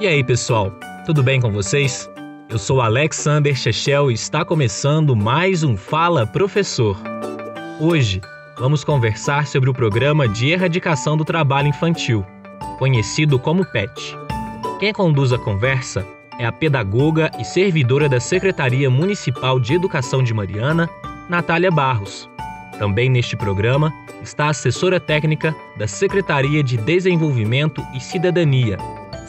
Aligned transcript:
E 0.00 0.06
aí, 0.06 0.24
pessoal? 0.24 0.72
Tudo 1.04 1.22
bem 1.22 1.42
com 1.42 1.52
vocês? 1.52 2.10
Eu 2.48 2.58
sou 2.58 2.80
Alexander 2.80 3.54
Chechel 3.54 4.10
e 4.10 4.14
está 4.14 4.46
começando 4.46 5.14
mais 5.14 5.62
um 5.62 5.76
Fala 5.76 6.26
Professor. 6.26 6.96
Hoje 7.78 8.18
vamos 8.58 8.82
conversar 8.82 9.46
sobre 9.46 9.68
o 9.68 9.74
programa 9.74 10.26
de 10.26 10.48
erradicação 10.48 11.18
do 11.18 11.24
trabalho 11.24 11.68
infantil, 11.68 12.24
conhecido 12.78 13.38
como 13.38 13.62
PET. 13.62 14.16
Quem 14.78 14.90
conduz 14.90 15.34
a 15.34 15.38
conversa 15.38 16.02
é 16.38 16.46
a 16.46 16.52
pedagoga 16.52 17.30
e 17.38 17.44
servidora 17.44 18.08
da 18.08 18.20
Secretaria 18.20 18.88
Municipal 18.88 19.60
de 19.60 19.74
Educação 19.74 20.22
de 20.22 20.32
Mariana, 20.32 20.88
Natália 21.28 21.70
Barros. 21.70 22.26
Também 22.78 23.10
neste 23.10 23.36
programa 23.36 23.92
está 24.22 24.46
a 24.46 24.50
assessora 24.50 24.98
técnica 24.98 25.54
da 25.76 25.86
Secretaria 25.86 26.62
de 26.62 26.78
Desenvolvimento 26.78 27.86
e 27.94 28.00
Cidadania, 28.00 28.78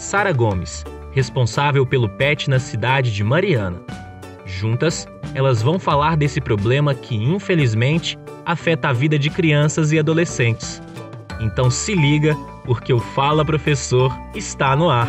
Sara 0.02 0.34
Gomes, 0.34 0.84
responsável 1.12 1.86
pelo 1.86 2.10
PET 2.10 2.50
na 2.50 2.58
cidade 2.58 3.14
de 3.14 3.24
Mariana. 3.24 3.80
Juntas, 4.48 5.08
elas 5.36 5.62
vão 5.62 5.78
falar 5.78 6.18
desse 6.18 6.42
problema 6.42 6.96
que, 6.96 7.16
infelizmente, 7.16 8.18
afeta 8.44 8.90
a 8.90 8.94
vida 8.94 9.20
de 9.20 9.30
crianças 9.30 9.92
e 9.92 10.00
adolescentes. 10.00 10.82
Então 11.40 11.70
se 11.70 11.94
liga, 11.94 12.36
porque 12.66 12.92
o 12.92 13.00
Fala 13.00 13.46
Professor 13.46 14.12
está 14.34 14.76
no 14.76 14.90
ar. 14.90 15.08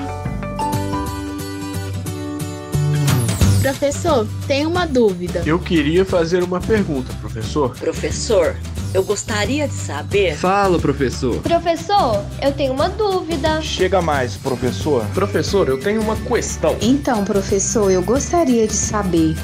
Professor, 3.62 4.28
tenho 4.46 4.68
uma 4.68 4.86
dúvida. 4.86 5.42
Eu 5.46 5.58
queria 5.58 6.04
fazer 6.04 6.42
uma 6.42 6.60
pergunta, 6.60 7.14
professor. 7.14 7.74
Professor, 7.78 8.56
eu 8.94 9.02
gostaria 9.02 9.66
de 9.66 9.74
saber. 9.74 10.36
Fala, 10.36 10.78
professor. 10.78 11.40
Professor, 11.40 12.24
eu 12.42 12.52
tenho 12.52 12.72
uma 12.72 12.88
dúvida. 12.88 13.60
Chega 13.62 14.02
mais, 14.02 14.36
professor. 14.36 15.04
Professor, 15.14 15.68
eu 15.68 15.80
tenho 15.80 16.02
uma 16.02 16.16
questão. 16.16 16.76
Então, 16.80 17.24
professor, 17.24 17.90
eu 17.90 18.02
gostaria 18.02 18.66
de 18.66 18.74
saber. 18.74 19.34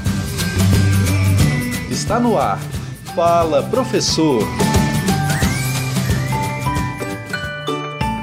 Está 1.91 2.20
no 2.20 2.36
ar. 2.36 2.58
Fala, 3.14 3.62
professor. 3.64 4.42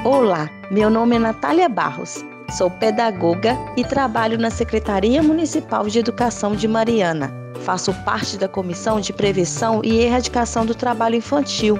Olá, 0.04 0.48
meu 0.70 0.88
nome 0.88 1.16
é 1.16 1.18
Natália 1.18 1.68
Barros. 1.68 2.24
Sou 2.56 2.70
pedagoga 2.70 3.58
e 3.76 3.84
trabalho 3.84 4.38
na 4.38 4.50
Secretaria 4.50 5.20
Municipal 5.20 5.88
de 5.88 5.98
Educação 5.98 6.54
de 6.54 6.68
Mariana. 6.68 7.45
Faço 7.64 7.92
parte 8.04 8.36
da 8.36 8.48
Comissão 8.48 9.00
de 9.00 9.12
Prevenção 9.12 9.80
e 9.82 9.98
Erradicação 9.98 10.64
do 10.64 10.74
Trabalho 10.74 11.16
Infantil. 11.16 11.78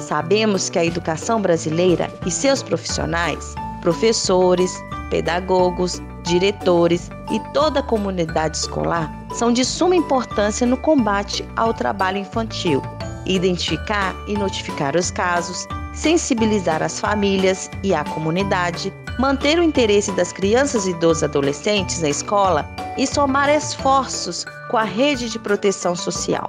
Sabemos 0.00 0.68
que 0.68 0.78
a 0.78 0.84
educação 0.84 1.40
brasileira 1.40 2.12
e 2.24 2.30
seus 2.30 2.62
profissionais, 2.62 3.54
professores, 3.82 4.72
pedagogos, 5.10 6.00
diretores 6.22 7.10
e 7.30 7.40
toda 7.52 7.80
a 7.80 7.82
comunidade 7.82 8.56
escolar 8.56 9.12
são 9.34 9.52
de 9.52 9.64
suma 9.64 9.96
importância 9.96 10.66
no 10.66 10.76
combate 10.76 11.44
ao 11.56 11.74
trabalho 11.74 12.18
infantil. 12.18 12.82
Identificar 13.24 14.14
e 14.28 14.34
notificar 14.34 14.94
os 14.94 15.10
casos, 15.10 15.66
sensibilizar 15.92 16.82
as 16.82 17.00
famílias 17.00 17.68
e 17.82 17.92
a 17.94 18.04
comunidade, 18.04 18.92
manter 19.18 19.58
o 19.58 19.62
interesse 19.62 20.12
das 20.12 20.32
crianças 20.32 20.86
e 20.86 20.94
dos 20.94 21.22
adolescentes 21.22 22.00
na 22.00 22.08
escola 22.08 22.68
e 22.96 23.06
somar 23.06 23.48
esforços 23.48 24.44
com 24.70 24.76
a 24.76 24.84
rede 24.84 25.30
de 25.30 25.38
proteção 25.38 25.94
social. 25.94 26.46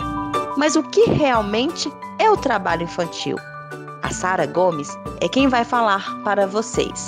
Mas 0.58 0.76
o 0.76 0.84
que 0.84 1.10
realmente 1.10 1.92
é 2.20 2.30
o 2.30 2.38
trabalho 2.38 2.84
infantil? 2.84 3.38
A 4.02 4.10
Sara 4.10 4.46
Gomes 4.46 4.90
é 5.22 5.28
quem 5.28 5.48
vai 5.48 5.64
falar 5.64 6.22
para 6.24 6.48
vocês. 6.48 7.08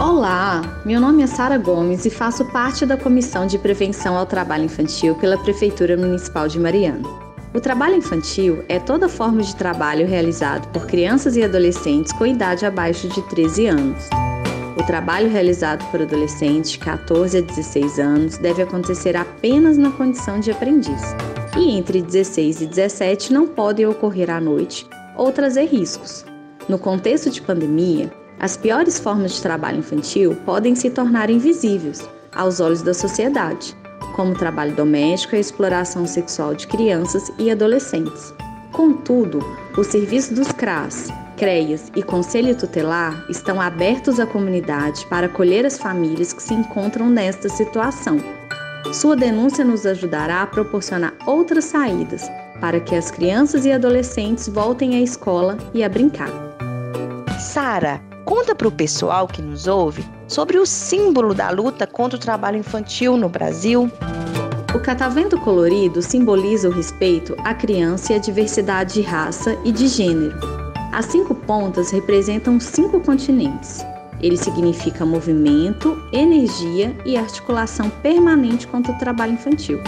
Olá, 0.00 0.60
meu 0.84 1.00
nome 1.00 1.22
é 1.22 1.26
Sara 1.26 1.56
Gomes 1.56 2.04
e 2.04 2.10
faço 2.10 2.44
parte 2.46 2.84
da 2.84 2.96
Comissão 2.96 3.46
de 3.46 3.58
Prevenção 3.58 4.18
ao 4.18 4.26
Trabalho 4.26 4.64
Infantil 4.64 5.14
pela 5.14 5.38
Prefeitura 5.38 5.96
Municipal 5.96 6.48
de 6.48 6.60
Mariana. 6.60 7.08
O 7.54 7.60
trabalho 7.60 7.94
infantil 7.94 8.64
é 8.68 8.80
toda 8.80 9.08
forma 9.08 9.40
de 9.40 9.54
trabalho 9.54 10.06
realizado 10.06 10.66
por 10.72 10.86
crianças 10.86 11.36
e 11.36 11.44
adolescentes 11.44 12.12
com 12.12 12.26
idade 12.26 12.66
abaixo 12.66 13.08
de 13.08 13.22
13 13.22 13.66
anos. 13.68 14.08
O 14.76 14.82
trabalho 14.82 15.28
realizado 15.28 15.88
por 15.90 16.02
adolescentes 16.02 16.72
de 16.72 16.78
14 16.80 17.38
a 17.38 17.40
16 17.40 17.98
anos 17.98 18.38
deve 18.38 18.62
acontecer 18.62 19.16
apenas 19.16 19.78
na 19.78 19.90
condição 19.90 20.40
de 20.40 20.50
aprendiz. 20.50 21.14
E 21.56 21.76
entre 21.76 22.02
16 22.02 22.62
e 22.62 22.66
17 22.66 23.32
não 23.32 23.46
podem 23.46 23.86
ocorrer 23.86 24.30
à 24.30 24.40
noite 24.40 24.86
ou 25.16 25.30
trazer 25.30 25.66
riscos. 25.66 26.24
No 26.68 26.78
contexto 26.78 27.30
de 27.30 27.40
pandemia, 27.40 28.12
as 28.40 28.56
piores 28.56 28.98
formas 28.98 29.34
de 29.34 29.42
trabalho 29.42 29.78
infantil 29.78 30.36
podem 30.44 30.74
se 30.74 30.90
tornar 30.90 31.30
invisíveis 31.30 32.08
aos 32.34 32.58
olhos 32.58 32.82
da 32.82 32.92
sociedade 32.92 33.76
como 34.14 34.34
trabalho 34.34 34.74
doméstico 34.74 35.34
e 35.36 35.40
exploração 35.40 36.06
sexual 36.06 36.54
de 36.54 36.66
crianças 36.66 37.30
e 37.38 37.50
adolescentes. 37.50 38.32
Contudo, 38.72 39.40
os 39.76 39.88
serviços 39.88 40.36
dos 40.36 40.52
CRAS, 40.52 41.08
CREAS 41.36 41.90
e 41.96 42.02
Conselho 42.02 42.56
Tutelar 42.56 43.24
estão 43.28 43.60
abertos 43.60 44.20
à 44.20 44.26
comunidade 44.26 45.04
para 45.06 45.26
acolher 45.26 45.66
as 45.66 45.76
famílias 45.76 46.32
que 46.32 46.42
se 46.42 46.54
encontram 46.54 47.10
nesta 47.10 47.48
situação. 47.48 48.18
Sua 48.92 49.16
denúncia 49.16 49.64
nos 49.64 49.84
ajudará 49.84 50.42
a 50.42 50.46
proporcionar 50.46 51.12
outras 51.26 51.64
saídas 51.64 52.30
para 52.60 52.78
que 52.78 52.94
as 52.94 53.10
crianças 53.10 53.66
e 53.66 53.72
adolescentes 53.72 54.48
voltem 54.48 54.94
à 54.94 55.00
escola 55.00 55.58
e 55.72 55.82
a 55.82 55.88
brincar. 55.88 56.30
Sara, 57.40 58.00
conta 58.24 58.54
para 58.54 58.68
o 58.68 58.72
pessoal 58.72 59.26
que 59.26 59.42
nos 59.42 59.66
ouve 59.66 60.04
sobre 60.28 60.58
o 60.58 60.64
símbolo 60.64 61.34
da 61.34 61.50
luta 61.50 61.86
contra 61.86 62.16
o 62.16 62.20
trabalho 62.20 62.58
infantil 62.58 63.16
no 63.16 63.28
Brasil. 63.28 63.90
O 64.74 64.80
catavento 64.80 65.38
colorido 65.40 66.00
simboliza 66.00 66.68
o 66.68 66.72
respeito 66.72 67.34
à 67.44 67.54
criança 67.54 68.12
e 68.12 68.16
à 68.16 68.18
diversidade 68.18 68.94
de 68.94 69.02
raça 69.02 69.58
e 69.64 69.72
de 69.72 69.88
gênero. 69.88 70.63
As 70.94 71.06
cinco 71.06 71.34
pontas 71.34 71.90
representam 71.90 72.60
cinco 72.60 73.00
continentes. 73.00 73.84
Ele 74.20 74.36
significa 74.36 75.04
movimento, 75.04 76.00
energia 76.12 76.96
e 77.04 77.16
articulação 77.16 77.90
permanente 77.90 78.68
contra 78.68 78.92
o 78.92 78.98
trabalho 79.00 79.32
infantil. 79.32 79.80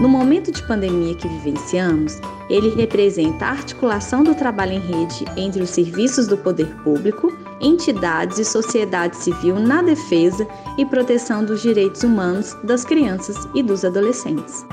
No 0.00 0.08
momento 0.08 0.52
de 0.52 0.64
pandemia 0.68 1.16
que 1.16 1.26
vivenciamos, 1.26 2.20
ele 2.48 2.68
representa 2.76 3.46
a 3.46 3.50
articulação 3.50 4.22
do 4.22 4.36
trabalho 4.36 4.74
em 4.74 4.78
rede 4.78 5.24
entre 5.36 5.64
os 5.64 5.70
serviços 5.70 6.28
do 6.28 6.38
poder 6.38 6.68
público, 6.84 7.36
entidades 7.60 8.38
e 8.38 8.44
sociedade 8.44 9.16
civil 9.16 9.56
na 9.58 9.82
defesa 9.82 10.46
e 10.78 10.86
proteção 10.86 11.44
dos 11.44 11.60
direitos 11.60 12.04
humanos 12.04 12.56
das 12.62 12.84
crianças 12.84 13.36
e 13.52 13.64
dos 13.64 13.84
adolescentes. 13.84 14.64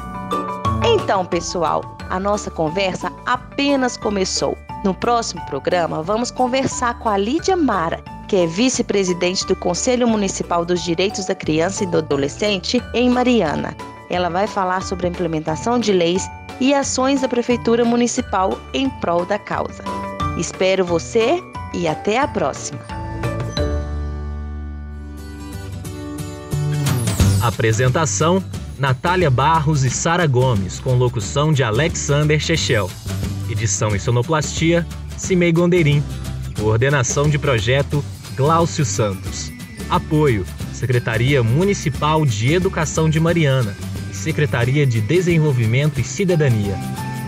Então, 0.85 1.25
pessoal, 1.25 1.97
a 2.11 2.19
nossa 2.19 2.51
conversa 2.51 3.11
apenas 3.25 3.97
começou. 3.97 4.55
No 4.83 4.93
próximo 4.93 5.45
programa, 5.45 6.01
vamos 6.01 6.31
conversar 6.31 6.97
com 6.99 7.09
a 7.09 7.17
Lídia 7.17 7.57
Mara, 7.57 8.01
que 8.29 8.37
é 8.37 8.47
vice-presidente 8.47 9.45
do 9.45 9.55
Conselho 9.55 10.07
Municipal 10.07 10.63
dos 10.63 10.81
Direitos 10.81 11.25
da 11.25 11.35
Criança 11.35 11.83
e 11.83 11.87
do 11.87 11.97
Adolescente 11.97 12.81
em 12.93 13.09
Mariana. 13.09 13.75
Ela 14.09 14.29
vai 14.29 14.47
falar 14.47 14.81
sobre 14.81 15.07
a 15.07 15.09
implementação 15.09 15.79
de 15.79 15.91
leis 15.91 16.29
e 16.61 16.73
ações 16.73 17.21
da 17.21 17.27
Prefeitura 17.27 17.83
Municipal 17.83 18.57
em 18.73 18.89
prol 18.89 19.25
da 19.25 19.37
causa. 19.37 19.83
Espero 20.37 20.85
você 20.85 21.43
e 21.73 21.85
até 21.85 22.17
a 22.17 22.27
próxima. 22.27 22.79
Apresentação: 27.41 28.41
Natália 28.77 29.29
Barros 29.29 29.83
e 29.83 29.89
Sara 29.89 30.25
Gomes, 30.25 30.79
com 30.79 30.95
locução 30.95 31.51
de 31.51 31.63
Alexander 31.63 32.39
Chechel. 32.39 32.89
Edição 33.49 33.95
e 33.95 33.99
sonoplastia: 33.99 34.85
Cimei 35.17 35.51
Gonderim. 35.51 36.03
Coordenação 36.59 37.29
de 37.29 37.37
projeto: 37.37 38.03
Gláucio 38.35 38.85
Santos. 38.85 39.51
Apoio: 39.89 40.45
Secretaria 40.73 41.41
Municipal 41.43 42.25
de 42.25 42.53
Educação 42.53 43.09
de 43.09 43.19
Mariana 43.19 43.75
Secretaria 44.19 44.85
de 44.85 44.99
Desenvolvimento 44.99 45.99
e 45.99 46.03
Cidadania. 46.03 46.75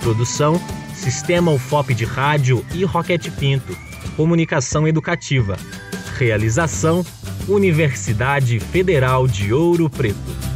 Produção: 0.01 0.61
Sistema 0.93 1.51
UFOP 1.51 1.93
de 1.93 2.05
Rádio 2.05 2.65
e 2.73 2.83
Roquete 2.83 3.31
Pinto. 3.31 3.75
Comunicação 4.15 4.87
Educativa. 4.87 5.57
Realização: 6.17 7.05
Universidade 7.47 8.59
Federal 8.59 9.27
de 9.27 9.53
Ouro 9.53 9.89
Preto. 9.89 10.50